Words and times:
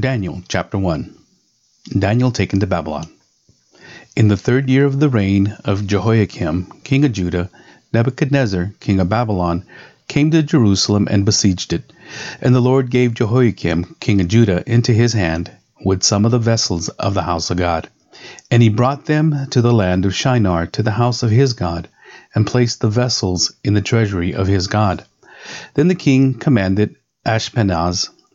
Daniel 0.00 0.42
chapter 0.46 0.78
1 0.78 1.12
Daniel 1.98 2.30
taken 2.30 2.60
to 2.60 2.66
Babylon. 2.68 3.08
In 4.14 4.28
the 4.28 4.36
third 4.36 4.68
year 4.68 4.84
of 4.84 5.00
the 5.00 5.08
reign 5.08 5.56
of 5.64 5.86
Jehoiakim, 5.88 6.70
king 6.84 7.04
of 7.04 7.12
Judah, 7.12 7.50
Nebuchadnezzar, 7.92 8.74
king 8.78 9.00
of 9.00 9.08
Babylon, 9.08 9.64
came 10.06 10.30
to 10.30 10.42
Jerusalem 10.42 11.08
and 11.10 11.24
besieged 11.24 11.72
it. 11.72 11.92
And 12.40 12.54
the 12.54 12.60
Lord 12.60 12.90
gave 12.90 13.14
Jehoiakim, 13.14 13.96
king 13.98 14.20
of 14.20 14.28
Judah, 14.28 14.62
into 14.70 14.92
his 14.92 15.14
hand, 15.14 15.50
with 15.84 16.04
some 16.04 16.24
of 16.24 16.30
the 16.30 16.38
vessels 16.38 16.90
of 16.90 17.14
the 17.14 17.22
house 17.22 17.50
of 17.50 17.56
God. 17.56 17.88
And 18.50 18.62
he 18.62 18.68
brought 18.68 19.06
them 19.06 19.48
to 19.50 19.60
the 19.60 19.72
land 19.72 20.04
of 20.04 20.14
Shinar, 20.14 20.66
to 20.66 20.82
the 20.82 20.92
house 20.92 21.24
of 21.24 21.30
his 21.30 21.54
God, 21.54 21.88
and 22.34 22.46
placed 22.46 22.82
the 22.82 22.90
vessels 22.90 23.52
in 23.64 23.74
the 23.74 23.80
treasury 23.80 24.34
of 24.34 24.46
his 24.46 24.68
God. 24.68 25.04
Then 25.74 25.88
the 25.88 25.94
king 25.94 26.34
commanded 26.34 26.94
Ashpenaz, 27.26 28.10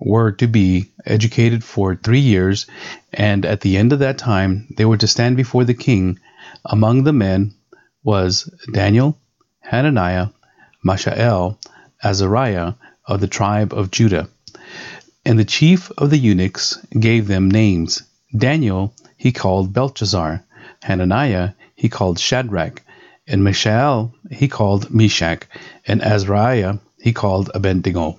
were 0.00 0.32
to 0.32 0.46
be 0.46 0.90
educated 1.04 1.62
for 1.62 1.94
three 1.94 2.20
years, 2.20 2.66
and 3.12 3.44
at 3.44 3.60
the 3.60 3.76
end 3.76 3.92
of 3.92 3.98
that 3.98 4.18
time 4.18 4.66
they 4.76 4.84
were 4.84 4.96
to 4.96 5.06
stand 5.06 5.36
before 5.36 5.64
the 5.64 5.74
king. 5.74 6.18
Among 6.64 7.04
the 7.04 7.12
men 7.12 7.52
was 8.02 8.50
Daniel, 8.72 9.18
Hananiah, 9.60 10.28
Mishael, 10.82 11.58
Azariah 12.02 12.72
of 13.06 13.20
the 13.20 13.28
tribe 13.28 13.74
of 13.74 13.90
Judah. 13.90 14.28
And 15.24 15.38
the 15.38 15.44
chief 15.44 15.90
of 15.98 16.08
the 16.08 16.18
eunuchs 16.18 16.78
gave 16.98 17.28
them 17.28 17.50
names. 17.50 18.02
Daniel 18.36 18.94
he 19.18 19.32
called 19.32 19.74
Belteshazzar, 19.74 20.42
Hananiah 20.82 21.50
he 21.74 21.90
called 21.90 22.18
Shadrach, 22.18 22.82
and 23.26 23.44
Mishael 23.44 24.14
he 24.30 24.48
called 24.48 24.90
Meshach, 24.90 25.46
and 25.86 26.02
Azariah 26.02 26.78
he 26.98 27.12
called 27.12 27.50
Abednego. 27.54 28.18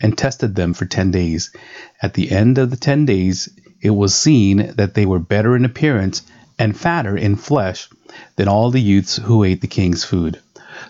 and 0.00 0.16
tested 0.16 0.54
them 0.54 0.74
for 0.74 0.84
ten 0.84 1.10
days. 1.10 1.50
At 2.02 2.14
the 2.14 2.30
end 2.30 2.58
of 2.58 2.70
the 2.70 2.76
ten 2.76 3.06
days, 3.06 3.48
it 3.80 3.90
was 3.90 4.14
seen 4.14 4.72
that 4.76 4.94
they 4.94 5.06
were 5.06 5.18
better 5.18 5.56
in 5.56 5.64
appearance 5.64 6.22
and 6.58 6.76
fatter 6.76 7.16
in 7.16 7.36
flesh 7.36 7.88
than 8.36 8.48
all 8.48 8.70
the 8.70 8.80
youths 8.80 9.16
who 9.16 9.44
ate 9.44 9.60
the 9.60 9.66
king's 9.66 10.04
food. 10.04 10.40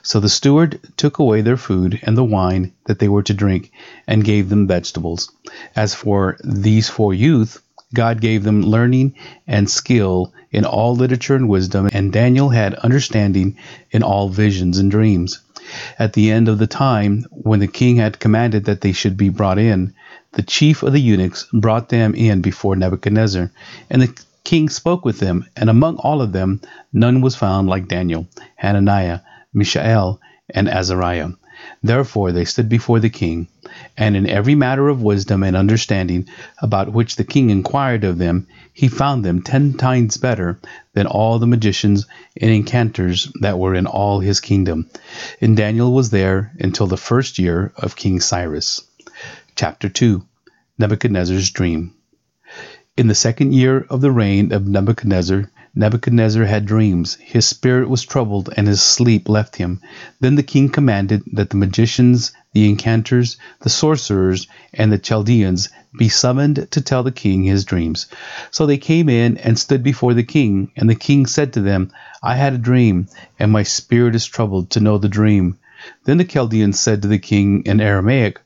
So 0.02 0.20
the 0.20 0.28
steward 0.28 0.80
took 0.96 1.18
away 1.18 1.42
their 1.42 1.56
food 1.56 2.00
and 2.02 2.16
the 2.16 2.24
wine 2.24 2.72
that 2.86 2.98
they 2.98 3.08
were 3.08 3.22
to 3.24 3.34
drink, 3.34 3.70
and 4.06 4.24
gave 4.24 4.48
them 4.48 4.66
vegetables. 4.66 5.30
As 5.74 5.94
for 5.94 6.38
these 6.44 6.88
four 6.88 7.14
youths, 7.14 7.60
God 7.94 8.20
gave 8.20 8.42
them 8.42 8.62
learning 8.62 9.14
and 9.46 9.70
skill 9.70 10.32
in 10.50 10.64
all 10.64 10.96
literature 10.96 11.36
and 11.36 11.48
wisdom, 11.48 11.88
and 11.92 12.12
Daniel 12.12 12.48
had 12.48 12.74
understanding 12.74 13.56
in 13.90 14.02
all 14.02 14.28
visions 14.28 14.78
and 14.78 14.90
dreams. 14.90 15.40
At 15.98 16.12
the 16.12 16.30
end 16.30 16.48
of 16.48 16.58
the 16.58 16.66
time, 16.66 17.26
when 17.30 17.60
the 17.60 17.66
king 17.66 17.96
had 17.96 18.20
commanded 18.20 18.64
that 18.64 18.80
they 18.82 18.92
should 18.92 19.16
be 19.16 19.28
brought 19.28 19.58
in, 19.58 19.94
the 20.32 20.42
chief 20.42 20.82
of 20.82 20.92
the 20.92 21.00
eunuchs 21.00 21.46
brought 21.52 21.88
them 21.88 22.14
in 22.14 22.40
before 22.40 22.76
Nebuchadnezzar, 22.76 23.50
and 23.90 24.02
the 24.02 24.14
king 24.44 24.68
spoke 24.68 25.04
with 25.04 25.18
them, 25.18 25.46
and 25.56 25.68
among 25.68 25.96
all 25.96 26.22
of 26.22 26.32
them 26.32 26.60
none 26.92 27.20
was 27.20 27.34
found 27.34 27.68
like 27.68 27.88
Daniel, 27.88 28.28
Hananiah, 28.56 29.20
Mishael, 29.52 30.20
and 30.50 30.68
Azariah. 30.68 31.30
Therefore 31.82 32.32
they 32.32 32.44
stood 32.44 32.68
before 32.68 33.00
the 33.00 33.10
king, 33.10 33.48
and 33.96 34.16
in 34.16 34.28
every 34.28 34.54
matter 34.54 34.88
of 34.88 35.02
wisdom 35.02 35.42
and 35.42 35.56
understanding 35.56 36.28
about 36.58 36.92
which 36.92 37.16
the 37.16 37.24
king 37.24 37.50
inquired 37.50 38.04
of 38.04 38.18
them, 38.18 38.46
he 38.72 38.88
found 38.88 39.24
them 39.24 39.42
ten 39.42 39.74
times 39.74 40.16
better 40.16 40.58
than 40.92 41.06
all 41.06 41.38
the 41.38 41.46
magicians 41.46 42.06
and 42.40 42.50
enchanters 42.50 43.32
that 43.40 43.58
were 43.58 43.74
in 43.74 43.86
all 43.86 44.20
his 44.20 44.40
kingdom. 44.40 44.88
And 45.40 45.56
Daniel 45.56 45.92
was 45.92 46.10
there 46.10 46.52
until 46.58 46.86
the 46.86 46.96
first 46.96 47.38
year 47.38 47.72
of 47.76 47.96
King 47.96 48.20
Cyrus. 48.20 48.82
Chapter 49.54 49.88
2 49.88 50.24
Nebuchadnezzar's 50.78 51.50
Dream 51.50 51.94
In 52.96 53.06
the 53.06 53.14
second 53.14 53.54
year 53.54 53.86
of 53.88 54.00
the 54.00 54.10
reign 54.10 54.52
of 54.52 54.66
Nebuchadnezzar, 54.66 55.50
Nebuchadnezzar 55.78 56.46
had 56.46 56.64
dreams. 56.64 57.18
His 57.20 57.46
spirit 57.46 57.90
was 57.90 58.02
troubled, 58.02 58.48
and 58.56 58.66
his 58.66 58.80
sleep 58.80 59.28
left 59.28 59.56
him. 59.56 59.82
Then 60.20 60.34
the 60.34 60.42
king 60.42 60.70
commanded 60.70 61.22
that 61.34 61.50
the 61.50 61.58
magicians, 61.58 62.32
the 62.54 62.66
enchanters, 62.66 63.36
the 63.60 63.68
sorcerers, 63.68 64.46
and 64.72 64.90
the 64.90 64.98
Chaldeans 64.98 65.68
be 65.98 66.08
summoned 66.08 66.68
to 66.70 66.80
tell 66.80 67.02
the 67.02 67.12
king 67.12 67.44
his 67.44 67.66
dreams. 67.66 68.06
So 68.50 68.64
they 68.64 68.78
came 68.78 69.10
in 69.10 69.36
and 69.36 69.58
stood 69.58 69.82
before 69.82 70.14
the 70.14 70.22
king, 70.22 70.70
and 70.76 70.88
the 70.88 70.94
king 70.94 71.26
said 71.26 71.52
to 71.52 71.60
them, 71.60 71.90
I 72.22 72.36
had 72.36 72.54
a 72.54 72.58
dream, 72.58 73.08
and 73.38 73.52
my 73.52 73.62
spirit 73.62 74.14
is 74.14 74.24
troubled 74.24 74.70
to 74.70 74.80
know 74.80 74.96
the 74.96 75.10
dream. 75.10 75.58
Then 76.04 76.16
the 76.16 76.24
Chaldeans 76.24 76.80
said 76.80 77.02
to 77.02 77.08
the 77.08 77.18
king 77.18 77.64
in 77.66 77.82
Aramaic, 77.82 78.40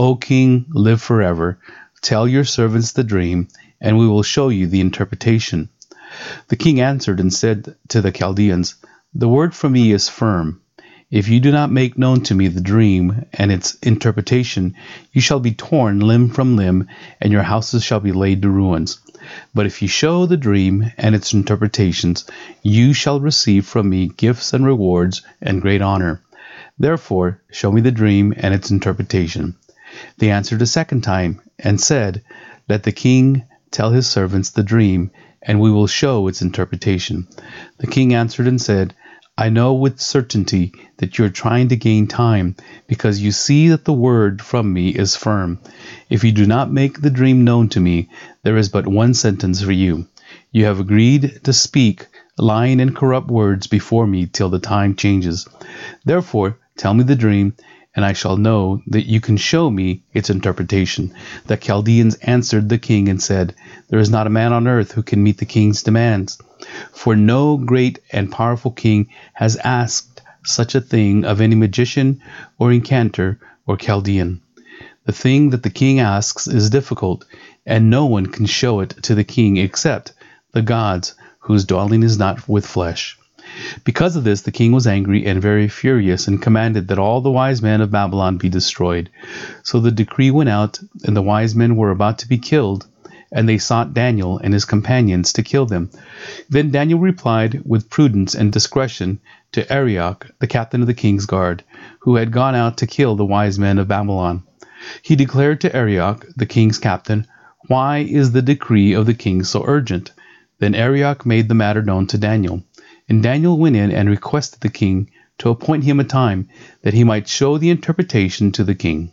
O 0.00 0.16
king, 0.16 0.66
live 0.70 1.00
forever. 1.00 1.60
Tell 2.00 2.26
your 2.26 2.44
servants 2.44 2.90
the 2.90 3.04
dream, 3.04 3.46
and 3.80 3.98
we 3.98 4.08
will 4.08 4.24
show 4.24 4.48
you 4.48 4.66
the 4.66 4.80
interpretation. 4.80 5.68
The 6.48 6.56
king 6.56 6.80
answered 6.80 7.20
and 7.20 7.32
said 7.32 7.74
to 7.88 8.00
the 8.00 8.12
Chaldeans, 8.12 8.74
The 9.14 9.28
word 9.28 9.54
from 9.54 9.72
me 9.72 9.92
is 9.92 10.08
firm. 10.08 10.60
If 11.10 11.28
you 11.28 11.40
do 11.40 11.52
not 11.52 11.70
make 11.70 11.98
known 11.98 12.22
to 12.22 12.34
me 12.34 12.48
the 12.48 12.62
dream 12.62 13.26
and 13.34 13.52
its 13.52 13.74
interpretation, 13.82 14.74
you 15.12 15.20
shall 15.20 15.40
be 15.40 15.52
torn 15.52 16.00
limb 16.00 16.30
from 16.30 16.56
limb, 16.56 16.88
and 17.20 17.32
your 17.32 17.42
houses 17.42 17.84
shall 17.84 18.00
be 18.00 18.12
laid 18.12 18.40
to 18.42 18.48
ruins. 18.48 18.98
But 19.54 19.66
if 19.66 19.82
you 19.82 19.88
show 19.88 20.24
the 20.24 20.38
dream 20.38 20.90
and 20.96 21.14
its 21.14 21.34
interpretations, 21.34 22.24
you 22.62 22.94
shall 22.94 23.20
receive 23.20 23.66
from 23.66 23.90
me 23.90 24.08
gifts 24.08 24.54
and 24.54 24.64
rewards 24.64 25.20
and 25.42 25.60
great 25.60 25.82
honor. 25.82 26.22
Therefore, 26.78 27.42
show 27.50 27.70
me 27.70 27.82
the 27.82 27.90
dream 27.90 28.32
and 28.36 28.54
its 28.54 28.70
interpretation. 28.70 29.56
They 30.16 30.30
answered 30.30 30.62
a 30.62 30.66
second 30.66 31.02
time 31.02 31.42
and 31.58 31.78
said, 31.78 32.22
Let 32.68 32.84
the 32.84 32.92
king 32.92 33.44
tell 33.70 33.90
his 33.90 34.06
servants 34.06 34.48
the 34.48 34.62
dream 34.62 35.10
and 35.42 35.60
we 35.60 35.70
will 35.70 35.86
show 35.86 36.28
its 36.28 36.42
interpretation. 36.42 37.26
The 37.78 37.86
king 37.86 38.14
answered 38.14 38.46
and 38.46 38.60
said, 38.60 38.94
I 39.36 39.48
know 39.48 39.72
with 39.74 40.00
certainty 40.00 40.72
that 40.98 41.16
you 41.16 41.24
are 41.24 41.30
trying 41.30 41.68
to 41.68 41.76
gain 41.76 42.06
time, 42.06 42.54
because 42.86 43.20
you 43.20 43.32
see 43.32 43.68
that 43.68 43.84
the 43.84 43.92
word 43.92 44.42
from 44.42 44.72
me 44.72 44.90
is 44.90 45.16
firm. 45.16 45.58
If 46.10 46.22
you 46.22 46.32
do 46.32 46.46
not 46.46 46.70
make 46.70 47.00
the 47.00 47.10
dream 47.10 47.42
known 47.42 47.68
to 47.70 47.80
me, 47.80 48.10
there 48.42 48.58
is 48.58 48.68
but 48.68 48.86
one 48.86 49.14
sentence 49.14 49.62
for 49.62 49.72
you. 49.72 50.06
You 50.50 50.66
have 50.66 50.80
agreed 50.80 51.40
to 51.44 51.52
speak 51.52 52.06
lying 52.38 52.80
and 52.80 52.94
corrupt 52.94 53.28
words 53.28 53.66
before 53.66 54.06
me 54.06 54.26
till 54.26 54.50
the 54.50 54.58
time 54.58 54.96
changes. 54.96 55.48
Therefore, 56.04 56.58
tell 56.76 56.92
me 56.92 57.04
the 57.04 57.16
dream, 57.16 57.54
and 57.94 58.04
I 58.04 58.12
shall 58.14 58.36
know 58.36 58.82
that 58.86 59.06
you 59.06 59.20
can 59.20 59.36
show 59.36 59.70
me 59.70 60.02
its 60.14 60.30
interpretation. 60.30 61.12
The 61.46 61.56
Chaldeans 61.56 62.14
answered 62.16 62.68
the 62.68 62.78
king 62.78 63.08
and 63.08 63.22
said, 63.22 63.54
There 63.88 63.98
is 63.98 64.10
not 64.10 64.26
a 64.26 64.30
man 64.30 64.52
on 64.52 64.66
earth 64.66 64.92
who 64.92 65.02
can 65.02 65.22
meet 65.22 65.38
the 65.38 65.44
king's 65.44 65.82
demands. 65.82 66.38
For 66.92 67.14
no 67.14 67.56
great 67.58 67.98
and 68.10 68.32
powerful 68.32 68.70
king 68.70 69.08
has 69.34 69.56
asked 69.56 70.22
such 70.44 70.74
a 70.74 70.80
thing 70.80 71.24
of 71.24 71.40
any 71.40 71.54
magician 71.54 72.22
or 72.58 72.72
enchanter 72.72 73.38
or 73.66 73.76
Chaldean. 73.76 74.40
The 75.04 75.12
thing 75.12 75.50
that 75.50 75.62
the 75.62 75.70
king 75.70 76.00
asks 76.00 76.46
is 76.46 76.70
difficult, 76.70 77.24
and 77.66 77.90
no 77.90 78.06
one 78.06 78.26
can 78.26 78.46
show 78.46 78.80
it 78.80 78.90
to 79.02 79.14
the 79.14 79.24
king 79.24 79.56
except 79.56 80.12
the 80.52 80.62
gods, 80.62 81.14
whose 81.40 81.64
dwelling 81.64 82.02
is 82.02 82.18
not 82.18 82.48
with 82.48 82.64
flesh. 82.64 83.18
Because 83.84 84.16
of 84.16 84.24
this, 84.24 84.42
the 84.42 84.52
king 84.52 84.72
was 84.72 84.86
angry 84.86 85.26
and 85.26 85.42
very 85.42 85.68
furious, 85.68 86.28
and 86.28 86.40
commanded 86.40 86.88
that 86.88 86.98
all 86.98 87.20
the 87.20 87.30
wise 87.30 87.60
men 87.60 87.80
of 87.80 87.90
Babylon 87.90 88.38
be 88.38 88.48
destroyed. 88.48 89.10
So 89.62 89.80
the 89.80 89.90
decree 89.90 90.30
went 90.30 90.48
out, 90.48 90.80
and 91.04 91.16
the 91.16 91.22
wise 91.22 91.54
men 91.54 91.76
were 91.76 91.90
about 91.90 92.18
to 92.18 92.28
be 92.28 92.38
killed, 92.38 92.86
and 93.32 93.48
they 93.48 93.58
sought 93.58 93.94
Daniel 93.94 94.38
and 94.38 94.54
his 94.54 94.64
companions 94.64 95.32
to 95.34 95.42
kill 95.42 95.66
them. 95.66 95.90
Then 96.48 96.70
Daniel 96.70 96.98
replied 96.98 97.62
with 97.64 97.90
prudence 97.90 98.34
and 98.34 98.52
discretion 98.52 99.20
to 99.52 99.70
Arioch, 99.72 100.30
the 100.38 100.46
captain 100.46 100.80
of 100.80 100.86
the 100.86 100.94
king's 100.94 101.26
guard, 101.26 101.62
who 102.00 102.16
had 102.16 102.30
gone 102.30 102.54
out 102.54 102.78
to 102.78 102.86
kill 102.86 103.16
the 103.16 103.24
wise 103.24 103.58
men 103.58 103.78
of 103.78 103.88
Babylon. 103.88 104.42
He 105.02 105.16
declared 105.16 105.60
to 105.60 105.74
Arioch, 105.76 106.26
the 106.36 106.46
king's 106.46 106.78
captain, 106.78 107.26
Why 107.68 107.98
is 107.98 108.32
the 108.32 108.42
decree 108.42 108.92
of 108.92 109.06
the 109.06 109.14
king 109.14 109.44
so 109.44 109.62
urgent? 109.66 110.12
Then 110.58 110.74
Arioch 110.74 111.26
made 111.26 111.48
the 111.48 111.54
matter 111.54 111.82
known 111.82 112.06
to 112.08 112.18
Daniel. 112.18 112.62
And 113.12 113.22
Daniel 113.22 113.58
went 113.58 113.76
in 113.76 113.92
and 113.92 114.08
requested 114.08 114.62
the 114.62 114.70
king 114.70 115.10
to 115.36 115.50
appoint 115.50 115.84
him 115.84 116.00
a 116.00 116.04
time 116.04 116.48
that 116.80 116.94
he 116.94 117.04
might 117.04 117.28
show 117.28 117.58
the 117.58 117.68
interpretation 117.68 118.52
to 118.52 118.64
the 118.64 118.74
king. 118.74 119.12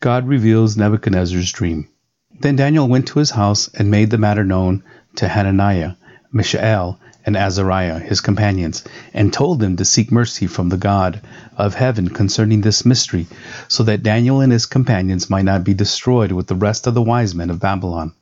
God 0.00 0.26
reveals 0.26 0.78
Nebuchadnezzar's 0.78 1.52
dream. 1.52 1.88
Then 2.40 2.56
Daniel 2.56 2.88
went 2.88 3.08
to 3.08 3.18
his 3.18 3.32
house 3.32 3.68
and 3.74 3.90
made 3.90 4.08
the 4.08 4.16
matter 4.16 4.44
known 4.44 4.82
to 5.16 5.28
Hananiah, 5.28 5.96
Mishael, 6.32 6.98
and 7.26 7.36
Azariah, 7.36 7.98
his 7.98 8.22
companions, 8.22 8.82
and 9.12 9.30
told 9.30 9.60
them 9.60 9.76
to 9.76 9.84
seek 9.84 10.10
mercy 10.10 10.46
from 10.46 10.70
the 10.70 10.78
God 10.78 11.20
of 11.54 11.74
heaven 11.74 12.08
concerning 12.08 12.62
this 12.62 12.86
mystery, 12.86 13.26
so 13.68 13.82
that 13.82 14.04
Daniel 14.04 14.40
and 14.40 14.52
his 14.52 14.64
companions 14.64 15.28
might 15.28 15.44
not 15.44 15.64
be 15.64 15.74
destroyed 15.74 16.32
with 16.32 16.46
the 16.46 16.54
rest 16.54 16.86
of 16.86 16.94
the 16.94 17.02
wise 17.02 17.34
men 17.34 17.50
of 17.50 17.60
Babylon. 17.60 18.14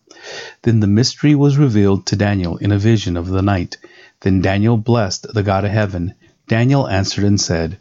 Then 0.62 0.80
the 0.80 0.88
mystery 0.88 1.36
was 1.36 1.58
revealed 1.58 2.06
to 2.06 2.16
Daniel 2.16 2.56
in 2.56 2.72
a 2.72 2.78
vision 2.78 3.16
of 3.16 3.28
the 3.28 3.42
night. 3.42 3.76
Then 4.24 4.40
Daniel 4.40 4.78
blessed 4.78 5.34
the 5.34 5.42
God 5.42 5.66
of 5.66 5.70
heaven. 5.70 6.14
Daniel 6.48 6.88
answered 6.88 7.24
and 7.24 7.38
said, 7.38 7.78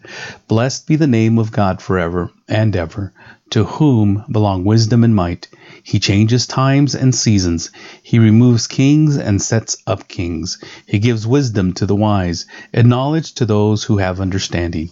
Blessed 0.49 0.85
be 0.85 0.97
the 0.97 1.07
name 1.07 1.39
of 1.39 1.53
God 1.53 1.81
forever 1.81 2.31
and 2.49 2.75
ever, 2.75 3.13
to 3.53 3.65
whom 3.65 4.25
belong 4.31 4.63
wisdom 4.63 5.03
and 5.03 5.15
might. 5.15 5.47
He 5.83 5.99
changes 5.99 6.47
times 6.47 6.95
and 6.95 7.13
seasons. 7.13 7.69
He 8.01 8.17
removes 8.17 8.65
kings 8.65 9.15
and 9.15 9.39
sets 9.39 9.77
up 9.85 10.07
kings. 10.07 10.57
He 10.87 10.97
gives 10.97 11.27
wisdom 11.27 11.73
to 11.73 11.85
the 11.85 11.95
wise 11.95 12.47
and 12.73 12.89
knowledge 12.89 13.33
to 13.33 13.45
those 13.45 13.83
who 13.83 13.99
have 13.99 14.19
understanding. 14.19 14.89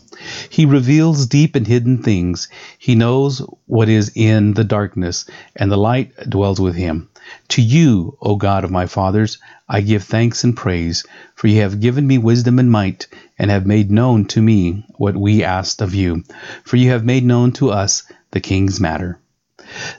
He 0.47 0.67
reveals 0.67 1.25
deep 1.25 1.55
and 1.55 1.65
hidden 1.65 2.03
things. 2.03 2.49
He 2.77 2.93
knows 2.93 3.41
what 3.65 3.89
is 3.89 4.11
in 4.13 4.53
the 4.53 4.63
darkness, 4.63 5.25
and 5.55 5.71
the 5.71 5.77
light 5.77 6.11
dwells 6.29 6.61
with 6.61 6.75
him. 6.75 7.09
To 7.47 7.63
you, 7.63 8.15
O 8.21 8.35
God 8.35 8.63
of 8.63 8.69
my 8.69 8.85
fathers, 8.85 9.39
I 9.67 9.81
give 9.81 10.03
thanks 10.03 10.43
and 10.43 10.55
praise, 10.55 11.03
for 11.33 11.47
you 11.47 11.61
have 11.61 11.79
given 11.79 12.05
me 12.05 12.19
wisdom 12.19 12.59
and 12.59 12.69
might, 12.69 13.07
and 13.39 13.49
have 13.49 13.65
made 13.65 13.89
known 13.89 14.25
to 14.25 14.41
me 14.41 14.85
what 14.97 15.17
we 15.17 15.43
asked 15.43 15.81
of 15.81 15.95
you. 15.95 16.23
For 16.63 16.77
you 16.77 16.91
have 16.91 17.03
made 17.03 17.25
known 17.25 17.53
to 17.53 17.71
us 17.71 18.03
the 18.31 18.39
king's 18.39 18.79
matter. 18.79 19.19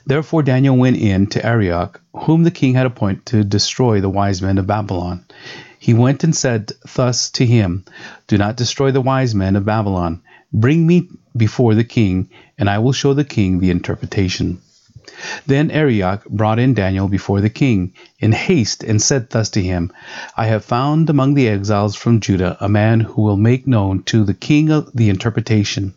Therefore 0.04 0.42
Daniel 0.42 0.76
went 0.76 0.96
in 0.96 1.26
to 1.28 1.44
Arioch, 1.44 2.00
whom 2.14 2.42
the 2.42 2.50
king 2.50 2.74
had 2.74 2.86
appointed 2.86 3.26
to 3.26 3.44
destroy 3.44 4.00
the 4.00 4.10
wise 4.10 4.42
men 4.42 4.58
of 4.58 4.66
Babylon. 4.66 5.24
He 5.78 5.94
went 5.94 6.24
and 6.24 6.34
said 6.34 6.72
thus 6.94 7.30
to 7.30 7.46
him, 7.46 7.84
Do 8.26 8.38
not 8.38 8.56
destroy 8.56 8.90
the 8.90 9.00
wise 9.00 9.34
men 9.34 9.56
of 9.56 9.64
Babylon. 9.64 10.22
Bring 10.52 10.86
me 10.86 11.08
before 11.36 11.74
the 11.74 11.84
king, 11.84 12.28
and 12.58 12.68
I 12.68 12.78
will 12.78 12.92
show 12.92 13.14
the 13.14 13.24
king 13.24 13.58
the 13.58 13.70
interpretation. 13.70 14.58
Then 15.46 15.70
Arioch 15.70 16.24
brought 16.28 16.58
in 16.58 16.74
Daniel 16.74 17.06
before 17.06 17.40
the 17.40 17.50
king 17.50 17.92
in 18.18 18.32
haste 18.32 18.82
and 18.82 19.00
said 19.00 19.30
thus 19.30 19.50
to 19.50 19.62
him, 19.62 19.92
I 20.36 20.46
have 20.46 20.64
found 20.64 21.08
among 21.10 21.34
the 21.34 21.48
exiles 21.48 21.94
from 21.94 22.20
Judah 22.20 22.56
a 22.60 22.68
man 22.68 23.00
who 23.00 23.22
will 23.22 23.36
make 23.36 23.66
known 23.66 24.02
to 24.04 24.24
the 24.24 24.34
king 24.34 24.66
the 24.94 25.10
interpretation. 25.10 25.94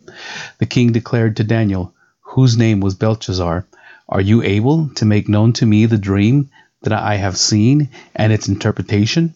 The 0.58 0.66
king 0.66 0.92
declared 0.92 1.36
to 1.36 1.44
Daniel, 1.44 1.92
whose 2.36 2.58
name 2.58 2.80
was 2.80 2.94
Belteshazzar, 2.94 3.64
Are 4.10 4.20
you 4.20 4.42
able 4.42 4.90
to 4.96 5.06
make 5.06 5.26
known 5.26 5.54
to 5.54 5.64
me 5.64 5.86
the 5.86 5.96
dream 5.96 6.50
that 6.82 6.92
I 6.92 7.16
have 7.16 7.38
seen 7.38 7.88
and 8.14 8.30
its 8.30 8.46
interpretation? 8.46 9.34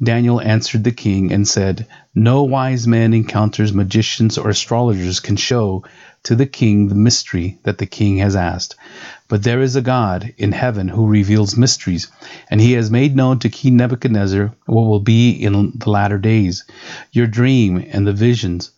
Daniel 0.00 0.40
answered 0.40 0.84
the 0.84 0.92
king 0.92 1.32
and 1.32 1.48
said, 1.48 1.84
No 2.14 2.44
wise 2.44 2.86
man 2.86 3.12
enchanters 3.12 3.72
magicians 3.72 4.38
or 4.38 4.50
astrologers 4.50 5.18
can 5.18 5.34
show 5.34 5.82
to 6.22 6.36
the 6.36 6.46
king 6.46 6.86
the 6.86 6.94
mystery 6.94 7.58
that 7.64 7.78
the 7.78 7.86
king 7.86 8.18
has 8.18 8.36
asked. 8.36 8.76
But 9.26 9.42
there 9.42 9.60
is 9.60 9.74
a 9.74 9.82
God 9.82 10.32
in 10.38 10.52
heaven 10.52 10.86
who 10.86 11.08
reveals 11.08 11.56
mysteries, 11.56 12.06
and 12.48 12.60
he 12.60 12.74
has 12.74 12.88
made 12.88 13.16
known 13.16 13.40
to 13.40 13.48
King 13.48 13.76
Nebuchadnezzar 13.76 14.54
what 14.66 14.82
will 14.82 15.00
be 15.00 15.32
in 15.32 15.72
the 15.76 15.90
latter 15.90 16.18
days. 16.18 16.64
Your 17.10 17.26
dream 17.26 17.84
and 17.90 18.06
the 18.06 18.12
visions 18.12 18.70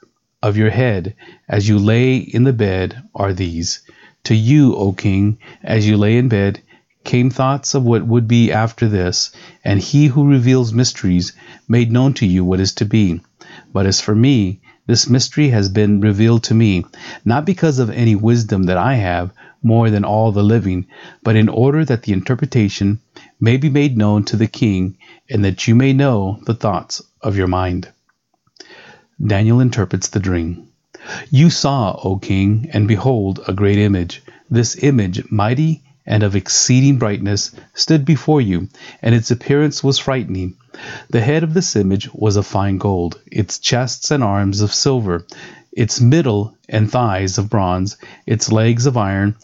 of 0.42 0.56
your 0.56 0.70
head 0.70 1.14
as 1.48 1.69
you 1.69 1.78
lay 1.78 2.16
in 2.16 2.44
the 2.44 2.52
bed 2.52 3.02
are 3.14 3.32
these. 3.32 3.81
To 4.25 4.34
you, 4.34 4.75
O 4.75 4.92
king, 4.92 5.38
as 5.62 5.87
you 5.87 5.96
lay 5.96 6.16
in 6.16 6.28
bed, 6.28 6.60
came 7.04 7.31
thoughts 7.31 7.75
of 7.75 7.82
what 7.84 8.06
would 8.06 8.28
be 8.28 8.52
after 8.52 8.88
this, 8.88 9.31
and 9.64 9.81
he 9.81 10.06
who 10.06 10.28
reveals 10.28 10.72
mysteries 10.72 11.32
made 11.69 11.90
known 11.90 12.12
to 12.14 12.26
you 12.26 12.44
what 12.44 12.60
is 12.60 12.75
to 12.75 12.84
be. 12.84 13.20
But 13.72 13.87
as 13.87 14.00
for 14.00 14.14
me, 14.14 14.60
this 14.87 15.08
mystery 15.08 15.48
has 15.48 15.69
been 15.69 16.00
revealed 16.00 16.44
to 16.44 16.54
me, 16.54 16.84
not 17.25 17.44
because 17.44 17.78
of 17.78 17.90
any 17.90 18.14
wisdom 18.14 18.64
that 18.64 18.76
I 18.76 18.94
have 18.94 19.32
more 19.62 19.90
than 19.90 20.04
all 20.04 20.32
the 20.32 20.42
living, 20.42 20.87
but 21.22 21.37
in 21.37 21.48
order 21.48 21.84
that 21.84 22.02
the 22.02 22.12
interpretation 22.12 23.00
may 23.40 23.56
be 23.56 23.70
made 23.70 23.96
known 23.96 24.25
to 24.25 24.37
the 24.37 24.46
king, 24.46 24.96
and 25.31 25.44
that 25.44 25.69
you 25.69 25.75
may 25.75 25.92
know 25.92 26.40
the 26.44 26.54
thoughts 26.54 27.02
of 27.22 27.37
your 27.37 27.46
mind. 27.46 27.88
Daniel 29.26 29.61
interprets 29.61 30.08
the 30.08 30.19
dream. 30.19 30.67
You 31.31 31.50
saw, 31.50 31.99
O 32.02 32.17
king, 32.17 32.70
and 32.72 32.88
behold, 32.88 33.40
a 33.46 33.52
great 33.52 33.78
image. 33.78 34.22
This 34.50 34.82
image, 34.82 35.31
mighty 35.31 35.83
and 36.06 36.23
of 36.23 36.35
exceeding 36.35 36.97
brightness, 36.97 37.50
stood 37.75 38.04
before 38.04 38.40
you, 38.40 38.68
and 39.02 39.14
its 39.14 39.30
appearance 39.30 39.85
was 39.85 39.99
frightening. 39.99 40.54
The 41.11 41.21
head 41.21 41.42
of 41.42 41.52
this 41.52 41.76
image 41.76 42.09
was 42.14 42.37
of 42.37 42.47
fine 42.47 42.78
gold, 42.78 43.21
its 43.30 43.59
chests 43.59 44.11
and 44.11 44.25
arms 44.25 44.62
of 44.62 44.73
silver, 44.73 45.26
its 45.73 46.00
middle 46.00 46.56
and 46.68 46.90
thighs 46.90 47.37
of 47.37 47.50
bronze, 47.50 47.99
its 48.26 48.50
legs 48.50 48.87
of 48.87 48.97
iron, 48.97 49.37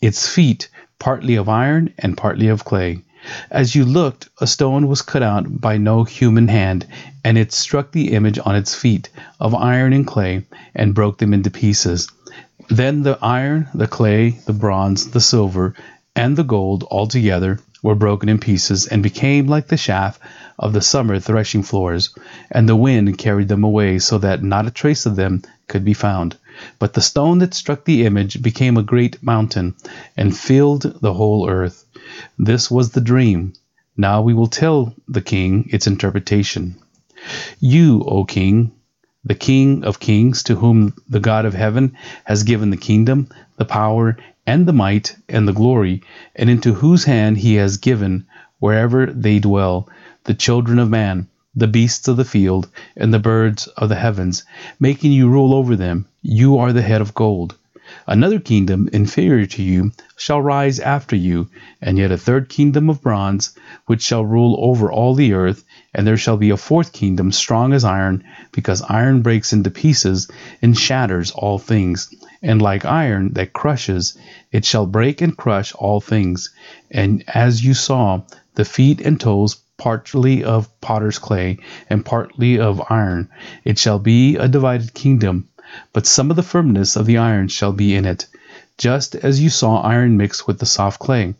its 0.00 0.28
feet 0.28 0.68
partly 0.98 1.34
of 1.34 1.48
iron 1.48 1.92
and 1.98 2.16
partly 2.16 2.48
of 2.48 2.64
clay. 2.64 3.02
As 3.50 3.74
you 3.74 3.84
looked, 3.84 4.28
a 4.40 4.46
stone 4.46 4.86
was 4.86 5.00
cut 5.00 5.22
out 5.22 5.60
by 5.60 5.78
no 5.78 6.04
human 6.04 6.48
hand, 6.48 6.86
and 7.24 7.38
it 7.38 7.52
struck 7.52 7.92
the 7.92 8.12
image 8.12 8.38
on 8.44 8.54
its 8.54 8.74
feet, 8.74 9.08
of 9.40 9.54
iron 9.54 9.92
and 9.92 10.06
clay, 10.06 10.44
and 10.74 10.94
broke 10.94 11.18
them 11.18 11.32
into 11.32 11.50
pieces. 11.50 12.08
Then 12.68 13.02
the 13.02 13.18
iron, 13.22 13.68
the 13.74 13.86
clay, 13.86 14.38
the 14.46 14.52
bronze, 14.52 15.10
the 15.10 15.20
silver, 15.20 15.74
and 16.14 16.36
the 16.36 16.44
gold 16.44 16.84
all 16.90 17.06
together 17.06 17.60
were 17.82 17.94
broken 17.94 18.28
in 18.28 18.38
pieces, 18.38 18.86
and 18.86 19.02
became 19.02 19.46
like 19.46 19.68
the 19.68 19.76
chaff 19.76 20.18
of 20.58 20.72
the 20.72 20.80
summer 20.80 21.18
threshing 21.18 21.62
floors, 21.62 22.10
and 22.50 22.68
the 22.68 22.76
wind 22.76 23.18
carried 23.18 23.48
them 23.48 23.64
away, 23.64 23.98
so 23.98 24.18
that 24.18 24.42
not 24.42 24.66
a 24.66 24.70
trace 24.70 25.06
of 25.06 25.16
them 25.16 25.42
could 25.68 25.84
be 25.84 25.94
found. 25.94 26.36
But 26.78 26.94
the 26.94 27.00
stone 27.00 27.38
that 27.38 27.52
struck 27.52 27.84
the 27.84 28.06
image 28.06 28.40
became 28.40 28.76
a 28.76 28.82
great 28.82 29.22
mountain, 29.22 29.74
and 30.16 30.36
filled 30.36 30.98
the 31.00 31.14
whole 31.14 31.48
earth. 31.48 31.83
This 32.38 32.70
was 32.70 32.90
the 32.90 33.00
dream. 33.00 33.54
Now 33.96 34.22
we 34.22 34.34
will 34.34 34.46
tell 34.46 34.94
the 35.08 35.22
king 35.22 35.68
its 35.70 35.86
interpretation. 35.86 36.76
You, 37.60 38.02
O 38.02 38.24
king, 38.24 38.72
the 39.24 39.34
King 39.34 39.84
of 39.84 40.00
kings, 40.00 40.42
to 40.42 40.56
whom 40.56 40.94
the 41.08 41.20
God 41.20 41.46
of 41.46 41.54
heaven 41.54 41.96
has 42.24 42.42
given 42.42 42.70
the 42.70 42.76
kingdom, 42.76 43.28
the 43.56 43.64
power, 43.64 44.18
and 44.46 44.66
the 44.66 44.72
might 44.72 45.16
and 45.28 45.48
the 45.48 45.52
glory, 45.52 46.02
and 46.36 46.50
into 46.50 46.74
whose 46.74 47.04
hand 47.04 47.38
he 47.38 47.54
has 47.54 47.78
given, 47.78 48.26
wherever 48.58 49.06
they 49.06 49.38
dwell, 49.38 49.88
the 50.24 50.34
children 50.34 50.78
of 50.78 50.90
man, 50.90 51.26
the 51.54 51.66
beasts 51.66 52.06
of 52.06 52.18
the 52.18 52.24
field, 52.24 52.68
and 52.96 53.14
the 53.14 53.18
birds 53.18 53.66
of 53.68 53.88
the 53.88 53.94
heavens, 53.94 54.44
making 54.78 55.12
you 55.12 55.28
rule 55.28 55.54
over 55.54 55.74
them. 55.74 56.06
You 56.20 56.58
are 56.58 56.72
the 56.72 56.82
head 56.82 57.00
of 57.00 57.14
gold. 57.14 57.56
Another 58.08 58.40
kingdom 58.40 58.88
inferior 58.92 59.46
to 59.46 59.62
you 59.62 59.92
shall 60.16 60.40
rise 60.40 60.80
after 60.80 61.14
you, 61.14 61.48
and 61.80 61.96
yet 61.96 62.10
a 62.10 62.18
third 62.18 62.48
kingdom 62.48 62.90
of 62.90 63.00
bronze, 63.00 63.56
which 63.86 64.02
shall 64.02 64.24
rule 64.24 64.56
over 64.58 64.90
all 64.90 65.14
the 65.14 65.32
earth, 65.32 65.64
and 65.94 66.06
there 66.06 66.16
shall 66.16 66.36
be 66.36 66.50
a 66.50 66.56
fourth 66.56 66.92
kingdom 66.92 67.30
strong 67.30 67.72
as 67.72 67.84
iron, 67.84 68.24
because 68.50 68.82
iron 68.82 69.22
breaks 69.22 69.52
into 69.52 69.70
pieces 69.70 70.28
and 70.60 70.76
shatters 70.76 71.30
all 71.30 71.58
things. 71.58 72.12
And 72.42 72.60
like 72.60 72.84
iron 72.84 73.32
that 73.34 73.52
crushes, 73.52 74.18
it 74.50 74.64
shall 74.64 74.86
break 74.86 75.20
and 75.20 75.36
crush 75.36 75.72
all 75.74 76.00
things. 76.00 76.50
And 76.90 77.22
as 77.28 77.64
you 77.64 77.74
saw, 77.74 78.22
the 78.56 78.64
feet 78.64 79.00
and 79.00 79.20
toes 79.20 79.56
partly 79.76 80.42
of 80.42 80.68
potter's 80.80 81.18
clay 81.18 81.58
and 81.88 82.04
partly 82.04 82.58
of 82.58 82.82
iron, 82.90 83.28
it 83.64 83.78
shall 83.78 83.98
be 83.98 84.36
a 84.36 84.48
divided 84.48 84.94
kingdom 84.94 85.48
but 85.92 86.06
some 86.06 86.30
of 86.30 86.36
the 86.36 86.42
firmness 86.42 86.96
of 86.96 87.06
the 87.06 87.18
iron 87.18 87.48
shall 87.48 87.72
be 87.72 87.94
in 87.94 88.04
it, 88.04 88.26
just 88.78 89.14
as 89.14 89.40
you 89.40 89.50
saw 89.50 89.80
iron 89.80 90.16
mixed 90.16 90.46
with 90.46 90.58
the 90.58 90.66
soft 90.66 90.98
clay. 90.98 91.34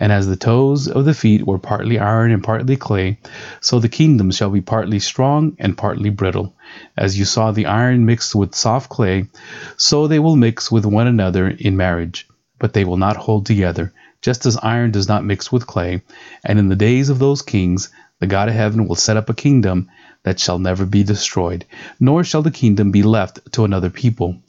And 0.00 0.10
as 0.10 0.26
the 0.26 0.36
toes 0.36 0.88
of 0.88 1.04
the 1.04 1.14
feet 1.14 1.46
were 1.46 1.58
partly 1.58 1.98
iron 1.98 2.32
and 2.32 2.42
partly 2.42 2.76
clay, 2.76 3.18
so 3.60 3.78
the 3.78 3.88
kingdom 3.88 4.30
shall 4.30 4.50
be 4.50 4.60
partly 4.60 4.98
strong 4.98 5.56
and 5.58 5.76
partly 5.76 6.10
brittle. 6.10 6.54
As 6.96 7.18
you 7.18 7.24
saw 7.24 7.52
the 7.52 7.66
iron 7.66 8.06
mixed 8.06 8.34
with 8.34 8.54
soft 8.54 8.88
clay, 8.88 9.28
so 9.76 10.06
they 10.06 10.18
will 10.18 10.36
mix 10.36 10.70
with 10.70 10.86
one 10.86 11.06
another 11.06 11.48
in 11.48 11.76
marriage, 11.76 12.26
but 12.58 12.72
they 12.72 12.84
will 12.84 12.96
not 12.96 13.16
hold 13.16 13.46
together, 13.46 13.92
just 14.22 14.46
as 14.46 14.56
iron 14.62 14.90
does 14.90 15.08
not 15.08 15.24
mix 15.24 15.52
with 15.52 15.66
clay. 15.66 16.02
And 16.44 16.58
in 16.58 16.68
the 16.68 16.76
days 16.76 17.08
of 17.08 17.18
those 17.18 17.42
kings, 17.42 17.90
the 18.20 18.26
God 18.26 18.48
of 18.48 18.54
heaven 18.54 18.88
will 18.88 18.96
set 18.96 19.16
up 19.16 19.28
a 19.28 19.34
kingdom 19.34 19.90
that 20.24 20.40
shall 20.40 20.58
never 20.58 20.84
be 20.84 21.02
destroyed, 21.02 21.64
nor 22.00 22.24
shall 22.24 22.42
the 22.42 22.50
kingdom 22.50 22.90
be 22.90 23.02
left 23.02 23.52
to 23.52 23.64
another 23.64 23.90
people. 23.90 24.42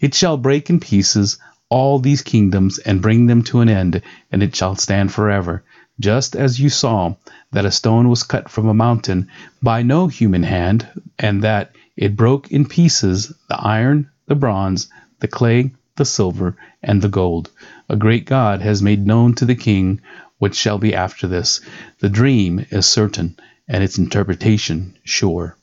It 0.00 0.14
shall 0.14 0.36
break 0.36 0.68
in 0.70 0.80
pieces 0.80 1.38
all 1.68 1.98
these 1.98 2.22
kingdoms 2.22 2.78
and 2.78 3.02
bring 3.02 3.26
them 3.26 3.42
to 3.44 3.60
an 3.60 3.68
end, 3.68 4.02
and 4.30 4.42
it 4.42 4.54
shall 4.54 4.76
stand 4.76 5.12
forever. 5.12 5.64
Just 5.98 6.36
as 6.36 6.60
you 6.60 6.68
saw 6.68 7.14
that 7.52 7.64
a 7.64 7.70
stone 7.70 8.08
was 8.08 8.22
cut 8.22 8.48
from 8.48 8.68
a 8.68 8.74
mountain 8.74 9.28
by 9.62 9.82
no 9.82 10.08
human 10.08 10.42
hand, 10.42 10.86
and 11.18 11.42
that 11.42 11.74
it 11.96 12.16
broke 12.16 12.50
in 12.50 12.66
pieces 12.66 13.32
the 13.48 13.56
iron, 13.56 14.10
the 14.26 14.34
bronze, 14.34 14.88
the 15.20 15.28
clay, 15.28 15.72
the 15.96 16.04
silver, 16.04 16.56
and 16.82 17.00
the 17.00 17.08
gold. 17.08 17.50
A 17.88 17.96
great 17.96 18.26
God 18.26 18.60
has 18.60 18.82
made 18.82 19.06
known 19.06 19.34
to 19.36 19.44
the 19.44 19.54
king 19.54 20.00
what 20.38 20.54
shall 20.54 20.78
be 20.78 20.94
after 20.94 21.28
this. 21.28 21.60
The 22.00 22.08
dream 22.08 22.66
is 22.70 22.86
certain, 22.86 23.36
and 23.68 23.82
its 23.82 23.98
interpretation 23.98 24.96
sure. 25.04 25.56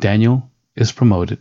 Daniel 0.00 0.50
is 0.74 0.92
promoted. 0.92 1.38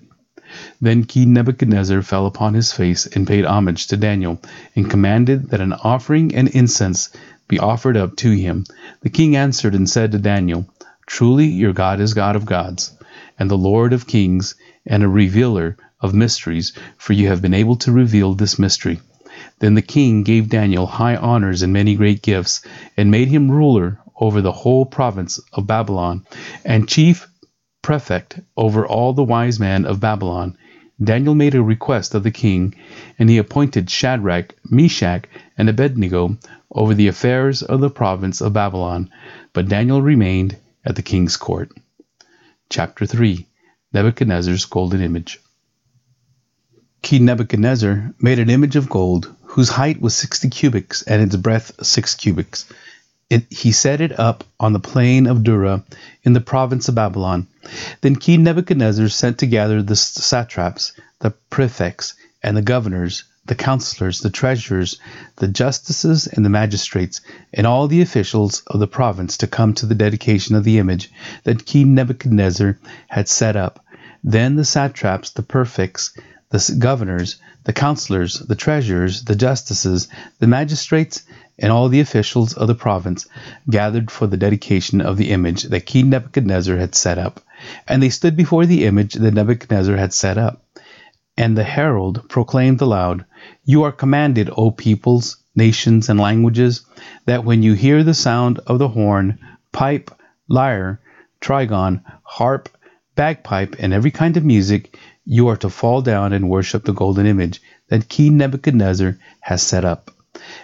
Then 0.81 1.05
King 1.05 1.31
Nebuchadnezzar 1.33 2.01
fell 2.01 2.25
upon 2.25 2.53
his 2.53 2.73
face 2.73 3.05
and 3.05 3.25
paid 3.25 3.45
homage 3.45 3.87
to 3.87 3.97
Daniel, 3.97 4.41
and 4.75 4.89
commanded 4.89 5.49
that 5.49 5.61
an 5.61 5.71
offering 5.71 6.35
and 6.35 6.49
incense 6.49 7.09
be 7.47 7.57
offered 7.57 7.95
up 7.95 8.17
to 8.17 8.31
him. 8.31 8.65
The 9.01 9.09
king 9.09 9.35
answered 9.35 9.75
and 9.75 9.89
said 9.89 10.11
to 10.11 10.19
Daniel, 10.19 10.67
Truly 11.05 11.47
your 11.47 11.73
God 11.73 12.01
is 12.01 12.13
God 12.13 12.35
of 12.35 12.45
gods, 12.45 12.91
and 13.39 13.49
the 13.49 13.57
Lord 13.57 13.93
of 13.93 14.07
kings, 14.07 14.55
and 14.85 15.03
a 15.03 15.07
revealer 15.07 15.77
of 16.01 16.13
mysteries, 16.13 16.73
for 16.97 17.13
you 17.13 17.27
have 17.29 17.41
been 17.41 17.53
able 17.53 17.77
to 17.77 17.91
reveal 17.91 18.33
this 18.33 18.59
mystery. 18.59 18.99
Then 19.59 19.75
the 19.75 19.81
king 19.81 20.23
gave 20.23 20.49
Daniel 20.49 20.85
high 20.85 21.15
honors 21.15 21.61
and 21.61 21.71
many 21.71 21.95
great 21.95 22.21
gifts, 22.21 22.61
and 22.97 23.09
made 23.09 23.29
him 23.29 23.49
ruler 23.49 23.99
over 24.21 24.41
the 24.41 24.51
whole 24.51 24.85
province 24.85 25.39
of 25.51 25.67
Babylon, 25.67 26.25
and 26.63 26.87
chief 26.87 27.27
prefect 27.81 28.39
over 28.55 28.85
all 28.85 29.11
the 29.11 29.23
wise 29.23 29.59
men 29.59 29.85
of 29.85 29.99
Babylon. 29.99 30.55
Daniel 31.03 31.33
made 31.33 31.55
a 31.55 31.63
request 31.63 32.13
of 32.13 32.21
the 32.21 32.31
king, 32.31 32.75
and 33.17 33.27
he 33.29 33.39
appointed 33.39 33.89
Shadrach, 33.89 34.53
Meshach, 34.69 35.25
and 35.57 35.67
Abednego 35.67 36.37
over 36.71 36.93
the 36.93 37.07
affairs 37.07 37.63
of 37.63 37.81
the 37.81 37.89
province 37.89 38.39
of 38.39 38.53
Babylon. 38.53 39.09
But 39.51 39.67
Daniel 39.67 40.01
remained 40.01 40.55
at 40.85 40.95
the 40.95 41.01
king's 41.01 41.35
court. 41.37 41.71
Chapter 42.69 43.07
3 43.07 43.47
Nebuchadnezzar's 43.93 44.65
Golden 44.65 45.01
Image. 45.01 45.39
King 47.01 47.25
Nebuchadnezzar 47.25 48.13
made 48.19 48.37
an 48.37 48.51
image 48.51 48.75
of 48.75 48.87
gold, 48.87 49.35
whose 49.41 49.69
height 49.69 49.99
was 49.99 50.15
sixty 50.15 50.49
cubits, 50.49 51.01
and 51.01 51.21
its 51.21 51.35
breadth 51.35 51.83
six 51.83 52.13
cubits. 52.13 52.71
It, 53.31 53.45
he 53.49 53.71
set 53.71 54.01
it 54.01 54.19
up 54.19 54.43
on 54.59 54.73
the 54.73 54.79
plain 54.81 55.25
of 55.25 55.41
Dura 55.41 55.85
in 56.23 56.33
the 56.33 56.41
province 56.41 56.89
of 56.89 56.95
Babylon. 56.95 57.47
Then 58.01 58.17
King 58.17 58.43
Nebuchadnezzar 58.43 59.07
sent 59.07 59.37
to 59.37 59.47
gather 59.47 59.81
the 59.81 59.95
satraps, 59.95 60.91
the 61.19 61.31
prefects, 61.49 62.13
and 62.43 62.57
the 62.57 62.61
governors, 62.61 63.23
the 63.45 63.55
counselors, 63.55 64.19
the 64.19 64.29
treasurers, 64.29 64.99
the 65.37 65.47
justices, 65.47 66.27
and 66.27 66.43
the 66.43 66.49
magistrates, 66.49 67.21
and 67.53 67.65
all 67.65 67.87
the 67.87 68.01
officials 68.01 68.63
of 68.67 68.81
the 68.81 68.87
province 68.87 69.37
to 69.37 69.47
come 69.47 69.73
to 69.75 69.85
the 69.85 69.95
dedication 69.95 70.53
of 70.57 70.65
the 70.65 70.77
image 70.77 71.09
that 71.45 71.65
King 71.65 71.95
Nebuchadnezzar 71.95 72.79
had 73.07 73.29
set 73.29 73.55
up. 73.55 73.85
Then 74.25 74.57
the 74.57 74.65
satraps, 74.65 75.29
the 75.29 75.41
prefects, 75.41 76.11
the 76.51 76.75
governors, 76.77 77.37
the 77.63 77.73
counselors, 77.73 78.39
the 78.39 78.55
treasurers, 78.55 79.23
the 79.23 79.35
justices, 79.35 80.07
the 80.39 80.47
magistrates, 80.47 81.23
and 81.57 81.71
all 81.71 81.89
the 81.89 81.99
officials 81.99 82.53
of 82.53 82.67
the 82.67 82.75
province 82.75 83.25
gathered 83.69 84.11
for 84.11 84.27
the 84.27 84.37
dedication 84.37 85.01
of 85.01 85.17
the 85.17 85.31
image 85.31 85.63
that 85.63 85.85
King 85.85 86.09
Nebuchadnezzar 86.09 86.77
had 86.77 86.95
set 86.95 87.17
up. 87.17 87.39
And 87.87 88.01
they 88.01 88.09
stood 88.09 88.35
before 88.35 88.65
the 88.65 88.85
image 88.85 89.13
that 89.13 89.33
Nebuchadnezzar 89.33 89.95
had 89.95 90.13
set 90.13 90.37
up. 90.37 90.63
And 91.37 91.57
the 91.57 91.63
herald 91.63 92.27
proclaimed 92.29 92.81
aloud, 92.81 93.25
You 93.63 93.83
are 93.83 93.91
commanded, 93.91 94.49
O 94.57 94.71
peoples, 94.71 95.37
nations, 95.55 96.09
and 96.09 96.19
languages, 96.19 96.85
that 97.25 97.45
when 97.45 97.63
you 97.63 97.73
hear 97.73 98.03
the 98.03 98.13
sound 98.13 98.59
of 98.67 98.79
the 98.79 98.89
horn, 98.89 99.39
pipe, 99.71 100.11
lyre, 100.47 100.99
trigon, 101.39 102.03
harp, 102.23 102.69
bagpipe, 103.15 103.75
and 103.79 103.93
every 103.93 104.11
kind 104.11 104.35
of 104.37 104.43
music, 104.43 104.97
you 105.33 105.47
are 105.47 105.55
to 105.55 105.69
fall 105.69 106.01
down 106.01 106.33
and 106.33 106.49
worship 106.49 106.83
the 106.83 106.91
golden 106.91 107.25
image 107.25 107.61
that 107.87 108.09
King 108.09 108.35
Nebuchadnezzar 108.35 109.17
has 109.39 109.63
set 109.63 109.85
up 109.85 110.11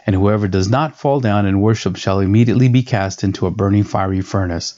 and 0.06 0.14
whoever 0.14 0.50
does 0.50 0.70
not 0.70 1.00
fall 1.00 1.22
down 1.22 1.46
and 1.46 1.62
worship 1.62 1.96
shall 1.96 2.20
immediately 2.20 2.68
be 2.68 2.84
cast 2.84 3.24
into 3.24 3.48
a 3.48 3.52
burning 3.52 3.86
fiery 3.86 4.20
furnace. 4.20 4.76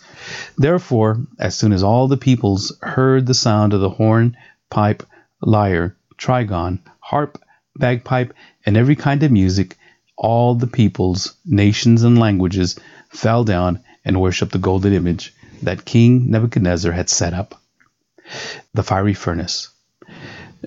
Therefore, 0.56 1.26
as 1.40 1.56
soon 1.56 1.74
as 1.74 1.82
all 1.82 2.08
the 2.08 2.18
peoples 2.18 2.72
heard 2.84 3.26
the 3.26 3.34
sound 3.34 3.74
of 3.74 3.82
the 3.82 3.90
horn, 3.90 4.38
pipe, 4.70 5.02
lyre, 5.42 5.96
trigon, 6.20 6.82
harp, 7.00 7.42
bagpipe, 7.76 8.36
and 8.68 8.78
every 8.78 8.96
kind 8.96 9.24
of 9.24 9.32
music, 9.32 9.76
all 10.16 10.54
the 10.54 10.68
peoples, 10.68 11.34
nations, 11.48 12.04
and 12.04 12.20
languages 12.20 12.80
fell 13.10 13.44
down 13.44 13.80
and 14.06 14.22
worshipped 14.22 14.52
the 14.52 14.60
golden 14.60 14.94
image 14.94 15.34
that 15.64 15.84
King 15.84 16.30
Nebuchadnezzar 16.30 16.92
had 16.92 17.10
set 17.10 17.34
up. 17.34 17.60
The 18.76 18.84
fiery 18.84 19.16
furnace. 19.16 19.70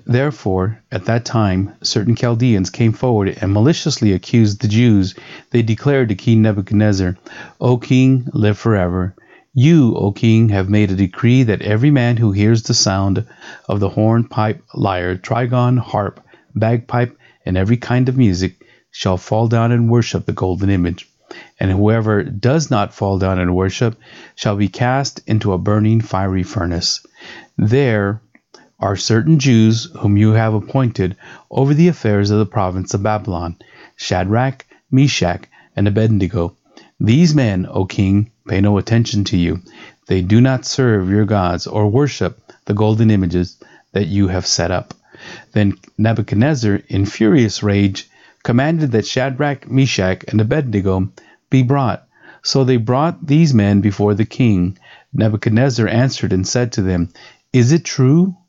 Therefore, 0.06 0.80
at 0.90 1.04
that 1.04 1.24
time, 1.24 1.74
certain 1.82 2.16
Chaldeans 2.16 2.70
came 2.70 2.92
forward 2.92 3.36
and 3.40 3.52
maliciously 3.52 4.12
accused 4.12 4.60
the 4.60 4.68
Jews. 4.68 5.14
They 5.50 5.62
declared 5.62 6.08
to 6.08 6.14
King 6.14 6.42
Nebuchadnezzar, 6.42 7.18
O 7.60 7.76
king, 7.76 8.26
live 8.32 8.56
forever. 8.56 9.14
You, 9.52 9.94
O 9.94 10.10
king, 10.12 10.48
have 10.48 10.70
made 10.70 10.90
a 10.90 10.96
decree 10.96 11.42
that 11.42 11.60
every 11.60 11.90
man 11.90 12.16
who 12.16 12.32
hears 12.32 12.62
the 12.62 12.72
sound 12.72 13.26
of 13.68 13.80
the 13.80 13.90
horn, 13.90 14.24
pipe, 14.24 14.62
lyre, 14.72 15.16
trigon, 15.16 15.78
harp, 15.78 16.20
bagpipe, 16.54 17.14
and 17.44 17.58
every 17.58 17.76
kind 17.76 18.08
of 18.08 18.16
music 18.16 18.64
shall 18.90 19.18
fall 19.18 19.46
down 19.46 19.72
and 19.72 19.90
worship 19.90 20.24
the 20.24 20.32
golden 20.32 20.70
image. 20.70 21.06
And 21.60 21.70
whoever 21.70 22.22
does 22.22 22.70
not 22.70 22.94
fall 22.94 23.18
down 23.18 23.38
and 23.38 23.54
worship 23.54 23.98
shall 24.36 24.56
be 24.56 24.68
cast 24.68 25.20
into 25.26 25.52
a 25.52 25.58
burning 25.58 26.00
fiery 26.00 26.42
furnace. 26.44 27.04
There 27.58 28.22
are 28.82 28.96
certain 28.96 29.38
Jews 29.38 29.84
whom 30.00 30.16
you 30.16 30.32
have 30.32 30.54
appointed 30.54 31.16
over 31.52 31.72
the 31.72 31.86
affairs 31.86 32.30
of 32.32 32.40
the 32.40 32.46
province 32.46 32.92
of 32.94 33.02
Babylon 33.04 33.56
Shadrach, 33.94 34.66
Meshach, 34.90 35.44
and 35.76 35.86
Abednego. 35.86 36.56
These 36.98 37.32
men, 37.32 37.66
O 37.70 37.84
king, 37.84 38.32
pay 38.48 38.60
no 38.60 38.78
attention 38.78 39.22
to 39.24 39.36
you. 39.36 39.60
They 40.08 40.20
do 40.20 40.40
not 40.40 40.66
serve 40.66 41.08
your 41.08 41.24
gods 41.24 41.68
or 41.68 41.88
worship 41.88 42.52
the 42.64 42.74
golden 42.74 43.10
images 43.12 43.56
that 43.92 44.08
you 44.08 44.26
have 44.26 44.46
set 44.46 44.72
up. 44.72 44.94
Then 45.52 45.74
Nebuchadnezzar, 45.96 46.80
in 46.88 47.06
furious 47.06 47.62
rage, 47.62 48.10
commanded 48.42 48.90
that 48.90 49.06
Shadrach, 49.06 49.70
Meshach, 49.70 50.24
and 50.26 50.40
Abednego 50.40 51.08
be 51.50 51.62
brought. 51.62 52.04
So 52.42 52.64
they 52.64 52.78
brought 52.78 53.24
these 53.24 53.54
men 53.54 53.80
before 53.80 54.14
the 54.14 54.24
king. 54.24 54.76
Nebuchadnezzar 55.12 55.86
answered 55.86 56.32
and 56.32 56.44
said 56.44 56.72
to 56.72 56.82
them, 56.82 57.10
Is 57.52 57.70
it 57.70 57.84
true, 57.84 58.36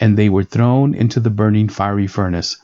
and 0.00 0.16
they 0.16 0.28
were 0.30 0.42
thrown 0.42 0.94
into 0.94 1.20
the 1.20 1.30
burning 1.30 1.68
fiery 1.68 2.06
furnace, 2.06 2.56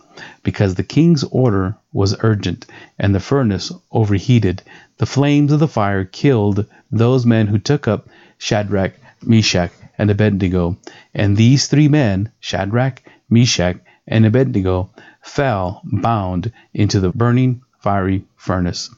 because 0.43 0.75
the 0.75 0.83
king's 0.83 1.23
order 1.25 1.77
was 1.93 2.17
urgent, 2.21 2.65
and 2.99 3.15
the 3.15 3.21
furnace 3.21 3.71
overheated. 3.93 4.63
The 4.97 5.07
flames 5.07 5.53
of 5.53 5.61
the 5.61 5.69
fire 5.69 6.05
killed 6.05 6.65
those 6.91 7.27
men 7.27 7.47
who 7.47 7.59
took 7.59 7.87
up 7.87 8.09
Shadrach, 8.39 8.95
Meshach, 9.23 9.71
and 9.99 10.11
Abednego, 10.11 10.79
and 11.15 11.37
these 11.37 11.69
three 11.69 11.89
men, 11.89 12.31
Shadrach, 12.41 13.03
Meshach, 13.29 13.77
and 14.09 14.25
Abednego, 14.25 14.91
fell 15.23 15.83
bound 15.85 16.53
into 16.73 17.01
the 17.01 17.11
burning 17.11 17.61
fiery 17.81 18.25
furnace. 18.37 18.91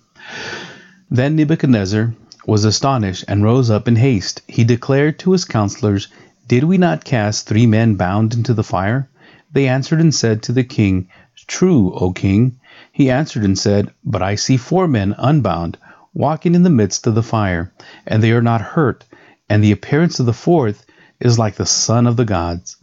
Then 1.11 1.37
Nebuchadnezzar 1.37 2.15
was 2.47 2.65
astonished 2.65 3.25
and 3.27 3.43
rose 3.43 3.71
up 3.71 3.89
in 3.89 3.97
haste. 3.97 4.43
He 4.47 4.65
declared 4.65 5.19
to 5.21 5.33
his 5.33 5.45
counselors 5.45 6.09
did 6.49 6.65
we 6.65 6.79
not 6.79 7.05
cast 7.05 7.47
three 7.47 7.67
men 7.67 7.95
bound 7.95 8.33
into 8.33 8.55
the 8.55 8.65
fire? 8.65 9.09
They 9.53 9.69
answered 9.69 10.01
and 10.01 10.15
said 10.15 10.43
to 10.43 10.53
the 10.53 10.65
king, 10.65 11.09
True, 11.47 11.93
O 11.93 12.13
king. 12.13 12.59
He 12.91 13.11
answered 13.11 13.45
and 13.45 13.59
said, 13.59 13.93
But 14.03 14.23
I 14.23 14.35
see 14.35 14.57
four 14.57 14.89
men 14.89 15.15
unbound, 15.19 15.77
walking 16.15 16.55
in 16.55 16.63
the 16.63 16.71
midst 16.71 17.07
of 17.07 17.15
the 17.15 17.23
fire, 17.23 17.73
and 18.07 18.23
they 18.23 18.33
are 18.33 18.43
not 18.43 18.63
hurt, 18.63 19.05
and 19.49 19.63
the 19.63 19.73
appearance 19.73 20.21
of 20.21 20.27
the 20.27 20.33
fourth 20.33 20.87
is 21.21 21.39
like 21.39 21.57
the 21.57 21.67
son 21.67 22.07
of 22.07 22.17
the 22.17 22.25
gods. 22.25 22.77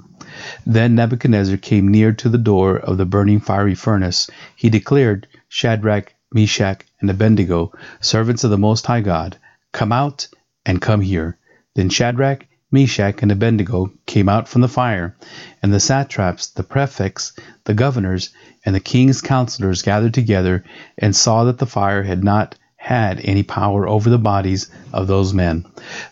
Then 0.66 0.94
Nebuchadnezzar 0.94 1.58
came 1.58 1.88
near 1.88 2.12
to 2.14 2.30
the 2.30 2.38
door 2.38 2.78
of 2.78 2.98
the 2.98 3.06
burning 3.06 3.40
fiery 3.40 3.76
furnace. 3.76 4.30
He 4.56 4.70
declared, 4.70 5.28
Shadrach, 5.50 6.14
Meshach, 6.32 6.86
and 7.02 7.10
Abednego, 7.10 7.72
servants 8.00 8.44
of 8.44 8.52
the 8.52 8.58
Most 8.58 8.86
High 8.86 9.02
God, 9.02 9.38
come 9.72 9.92
out 9.92 10.28
and 10.66 10.82
come 10.82 11.02
here. 11.02 11.38
Then 11.76 11.90
Shadrach, 11.90 12.46
Meshach, 12.72 13.22
and 13.22 13.32
Abednego 13.32 13.92
came 14.06 14.28
out 14.28 14.48
from 14.48 14.62
the 14.62 14.68
fire, 14.68 15.16
and 15.62 15.74
the 15.74 15.80
satraps, 15.80 16.48
the 16.48 16.64
prefects, 16.64 17.34
the 17.66 17.74
governors, 17.74 18.32
and 18.66 18.74
the 18.74 18.80
king's 18.80 19.22
counselors 19.22 19.82
gathered 19.82 20.14
together 20.14 20.64
and 20.98 21.16
saw 21.16 21.44
that 21.44 21.60
the 21.60 21.66
fire 21.66 22.04
had 22.04 22.24
not 22.24 22.56
had 22.76 23.20
any 23.24 23.44
power 23.44 23.88
over 23.88 24.10
the 24.10 24.18
bodies 24.18 24.70
of 24.94 25.08
those 25.08 25.34
men. 25.34 25.66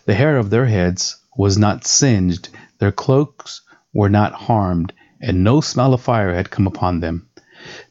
The 0.06 0.14
hair 0.14 0.36
of 0.36 0.50
their 0.50 0.66
heads 0.66 1.16
was 1.36 1.58
not 1.58 1.86
singed, 1.86 2.48
their 2.78 2.92
cloaks 2.92 3.62
were 3.92 4.08
not 4.08 4.32
harmed, 4.32 4.92
and 5.20 5.44
no 5.44 5.60
smell 5.60 5.94
of 5.94 6.00
fire 6.00 6.34
had 6.34 6.50
come 6.50 6.66
upon 6.66 7.00
them. 7.00 7.26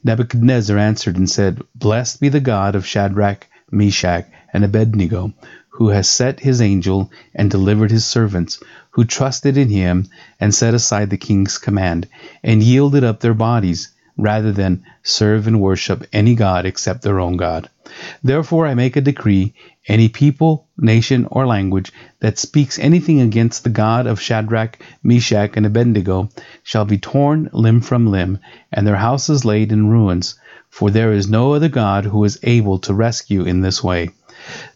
Nebuchadnezzar 0.04 0.78
answered 0.78 1.18
and 1.18 1.30
said, 1.30 1.62
Blessed 1.76 2.20
be 2.20 2.30
the 2.30 2.40
God 2.40 2.76
of 2.76 2.86
Shadrach, 2.86 3.48
Meshach, 3.72 4.26
and 4.54 4.64
Abednego, 4.64 5.34
who 5.78 5.90
has 5.90 6.08
set 6.08 6.40
his 6.40 6.62
angel 6.62 7.12
and 7.34 7.50
delivered 7.50 7.90
his 7.90 8.06
servants, 8.06 8.62
who 8.92 9.04
trusted 9.04 9.58
in 9.58 9.70
him 9.70 10.08
and 10.40 10.54
set 10.54 10.74
aside 10.76 11.10
the 11.10 11.18
king's 11.18 11.58
command, 11.58 12.08
and 12.44 12.62
yielded 12.62 13.04
up 13.04 13.20
their 13.20 13.34
bodies, 13.34 13.90
rather 14.16 14.52
than 14.52 14.84
serve 15.02 15.48
and 15.48 15.60
worship 15.60 16.06
any 16.14 16.36
god 16.36 16.68
except 16.68 17.02
their 17.02 17.20
own 17.20 17.38
God. 17.38 17.68
Therefore 18.24 18.68
I 18.68 18.76
make 18.76 18.96
a 18.96 19.02
decree 19.02 19.56
any 19.88 20.10
people, 20.10 20.68
nation, 20.78 21.28
or 21.32 21.48
language 21.48 21.92
that 22.20 22.38
speaks 22.38 22.78
anything 22.78 23.20
against 23.20 23.64
the 23.64 23.72
God 23.72 24.06
of 24.06 24.22
Shadrach, 24.22 24.78
Meshach, 25.02 25.58
and 25.58 25.66
Abednego 25.66 26.30
shall 26.62 26.86
be 26.86 27.00
torn 27.00 27.50
limb 27.52 27.82
from 27.82 28.06
limb, 28.06 28.38
and 28.72 28.86
their 28.86 28.98
houses 28.98 29.44
laid 29.44 29.72
in 29.72 29.90
ruins, 29.90 30.36
for 30.70 30.92
there 30.92 31.12
is 31.12 31.28
no 31.28 31.54
other 31.54 31.70
God 31.70 32.06
who 32.06 32.24
is 32.24 32.40
able 32.44 32.78
to 32.80 32.94
rescue 32.94 33.44
in 33.44 33.62
this 33.62 33.84
way. 33.84 34.12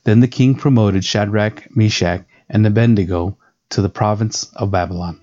Then 0.03 0.19
the 0.19 0.27
king 0.27 0.55
promoted 0.55 1.03
Shadrach, 1.03 1.75
Meshach, 1.75 2.23
and 2.49 2.65
Abednego 2.65 3.37
to 3.69 3.81
the 3.81 3.89
province 3.89 4.45
of 4.55 4.71
Babylon. 4.71 5.19